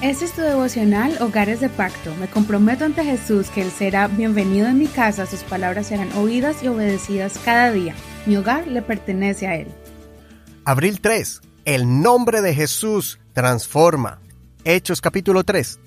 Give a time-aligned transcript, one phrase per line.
[0.00, 2.14] Este es tu devocional Hogares de Pacto.
[2.20, 6.62] Me comprometo ante Jesús que Él será bienvenido en mi casa, sus palabras serán oídas
[6.62, 7.96] y obedecidas cada día.
[8.24, 9.66] Mi hogar le pertenece a Él.
[10.64, 11.40] Abril 3.
[11.64, 14.20] El nombre de Jesús transforma.
[14.62, 15.80] Hechos capítulo 3.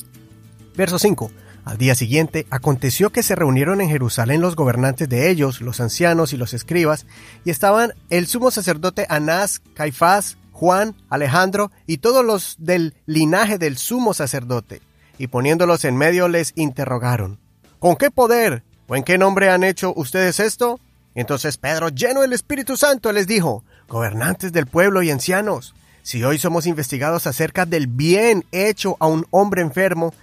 [0.76, 1.32] Verso 5.
[1.64, 6.34] Al día siguiente, aconteció que se reunieron en Jerusalén los gobernantes de ellos, los ancianos
[6.34, 7.06] y los escribas,
[7.46, 13.80] y estaban el sumo sacerdote Anás, Caifás, Juan, Alejandro y todos los del linaje del
[13.80, 14.80] sumo sacerdote,
[15.18, 17.40] y poniéndolos en medio les interrogaron,
[17.80, 20.80] ¿Con qué poder o en qué nombre han hecho ustedes esto?
[21.16, 25.74] Entonces Pedro, lleno del Espíritu Santo, les dijo, Gobernantes del pueblo y ancianos,
[26.04, 30.14] si hoy somos investigados acerca del bien hecho a un hombre enfermo,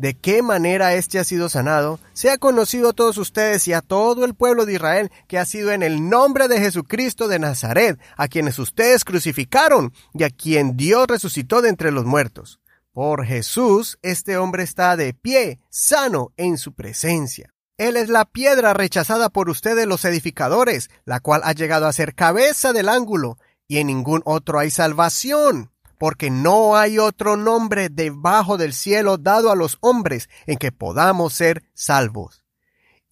[0.00, 4.24] de qué manera éste ha sido sanado, sea conocido a todos ustedes y a todo
[4.24, 8.26] el pueblo de Israel que ha sido en el nombre de Jesucristo de Nazaret, a
[8.26, 12.60] quienes ustedes crucificaron y a quien Dios resucitó de entre los muertos.
[12.92, 17.52] Por Jesús, este hombre está de pie, sano en su presencia.
[17.76, 22.14] Él es la piedra rechazada por ustedes los edificadores, la cual ha llegado a ser
[22.14, 23.36] cabeza del ángulo,
[23.68, 25.70] y en ningún otro hay salvación
[26.00, 31.34] porque no hay otro nombre debajo del cielo dado a los hombres en que podamos
[31.34, 32.42] ser salvos.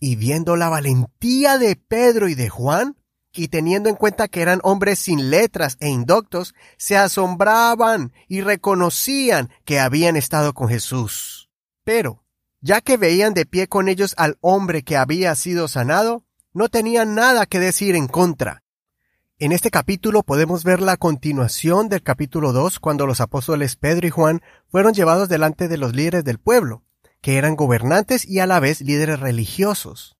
[0.00, 2.96] Y viendo la valentía de Pedro y de Juan,
[3.30, 9.50] y teniendo en cuenta que eran hombres sin letras e indoctos, se asombraban y reconocían
[9.66, 11.50] que habían estado con Jesús.
[11.84, 12.24] Pero,
[12.62, 17.14] ya que veían de pie con ellos al hombre que había sido sanado, no tenían
[17.14, 18.62] nada que decir en contra,
[19.40, 24.10] en este capítulo podemos ver la continuación del capítulo 2 cuando los apóstoles Pedro y
[24.10, 26.82] Juan fueron llevados delante de los líderes del pueblo,
[27.20, 30.16] que eran gobernantes y a la vez líderes religiosos.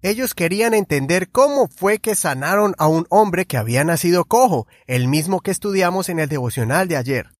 [0.00, 5.08] Ellos querían entender cómo fue que sanaron a un hombre que había nacido cojo, el
[5.08, 7.32] mismo que estudiamos en el devocional de ayer.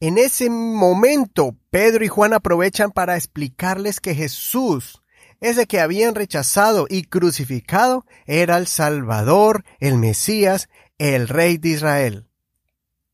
[0.00, 5.02] En ese momento, Pedro y Juan aprovechan para explicarles que Jesús
[5.44, 12.28] ese que habían rechazado y crucificado era el Salvador, el Mesías, el Rey de Israel.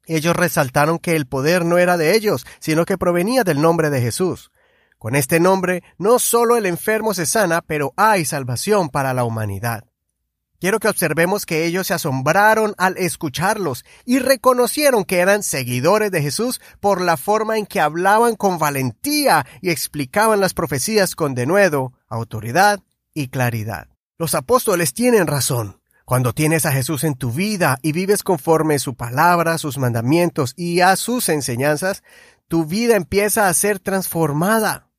[0.06, 4.00] Ellos resaltaron que el poder no era de ellos, sino que provenía del nombre de
[4.00, 4.52] Jesús.
[4.96, 9.89] Con este nombre no solo el enfermo se sana, pero hay salvación para la humanidad.
[10.60, 16.21] Quiero que observemos que ellos se asombraron al escucharlos y reconocieron que eran seguidores de
[16.21, 21.94] Jesús por la forma en que hablaban con valentía y explicaban las profecías con denuedo,
[22.09, 22.81] autoridad
[23.15, 23.88] y claridad.
[24.19, 25.81] Los apóstoles tienen razón.
[26.04, 30.81] Cuando tienes a Jesús en tu vida y vives conforme su palabra, sus mandamientos y
[30.81, 32.03] a sus enseñanzas,
[32.49, 34.91] tu vida empieza a ser transformada.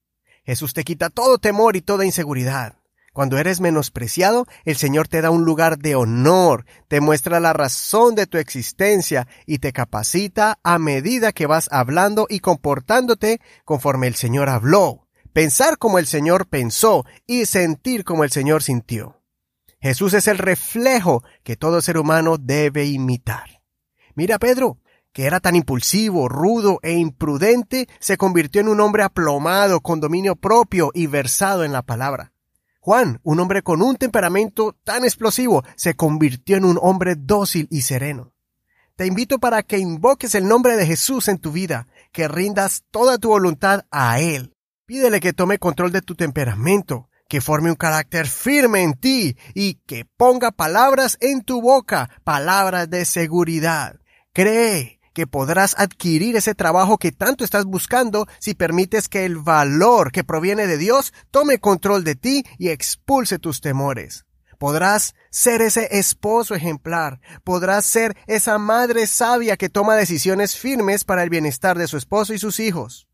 [0.43, 2.80] Jesús te quita todo temor y toda inseguridad.
[3.13, 8.15] Cuando eres menospreciado, el Señor te da un lugar de honor, te muestra la razón
[8.15, 14.15] de tu existencia y te capacita a medida que vas hablando y comportándote conforme el
[14.15, 19.21] Señor habló, pensar como el Señor pensó y sentir como el Señor sintió.
[19.81, 23.61] Jesús es el reflejo que todo ser humano debe imitar.
[24.15, 24.77] Mira Pedro,
[25.11, 30.37] que era tan impulsivo, rudo e imprudente, se convirtió en un hombre aplomado, con dominio
[30.37, 32.31] propio y versado en la palabra.
[32.83, 37.81] Juan, un hombre con un temperamento tan explosivo, se convirtió en un hombre dócil y
[37.81, 38.33] sereno.
[38.95, 43.19] Te invito para que invoques el nombre de Jesús en tu vida, que rindas toda
[43.19, 44.55] tu voluntad a Él.
[44.87, 49.75] Pídele que tome control de tu temperamento, que forme un carácter firme en ti y
[49.85, 53.99] que ponga palabras en tu boca, palabras de seguridad.
[54.33, 60.11] Cree que podrás adquirir ese trabajo que tanto estás buscando si permites que el valor
[60.11, 64.25] que proviene de Dios tome control de ti y expulse tus temores.
[64.57, 71.23] Podrás ser ese esposo ejemplar, podrás ser esa madre sabia que toma decisiones firmes para
[71.23, 73.07] el bienestar de su esposo y sus hijos.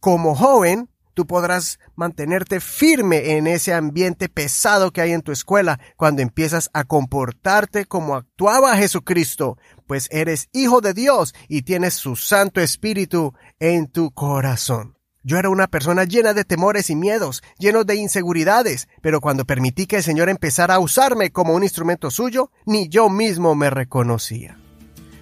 [0.00, 5.78] Como joven, Tú podrás mantenerte firme en ese ambiente pesado que hay en tu escuela
[5.96, 12.16] cuando empiezas a comportarte como actuaba Jesucristo, pues eres hijo de Dios y tienes su
[12.16, 14.96] Santo Espíritu en tu corazón.
[15.22, 19.86] Yo era una persona llena de temores y miedos, lleno de inseguridades, pero cuando permití
[19.86, 24.58] que el Señor empezara a usarme como un instrumento suyo, ni yo mismo me reconocía.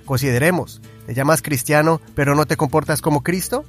[0.07, 3.65] Consideremos, ¿te llamas cristiano pero no te comportas como Cristo?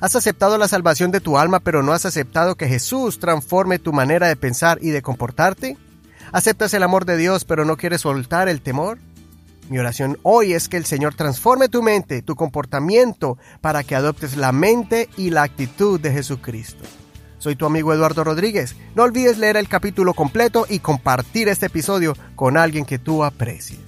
[0.00, 3.92] Has aceptado la salvación de tu alma, pero no has aceptado que Jesús transforme tu
[3.92, 5.76] manera de pensar y de comportarte.
[6.32, 8.98] ¿Aceptas el amor de Dios, pero no quieres soltar el temor?
[9.70, 14.36] Mi oración hoy es que el Señor transforme tu mente, tu comportamiento, para que adoptes
[14.36, 16.84] la mente y la actitud de Jesucristo.
[17.38, 18.74] Soy tu amigo Eduardo Rodríguez.
[18.94, 23.83] No olvides leer el capítulo completo y compartir este episodio con alguien que tú aprecies.